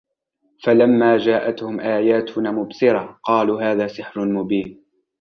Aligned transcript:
فلما 0.63 1.17
جاءتهم 1.17 1.79
آياتنا 1.79 2.51
مبصرة 2.51 3.19
قالوا 3.23 3.61
هذا 3.61 3.87
سحر 3.87 4.25
مبين 4.25 4.83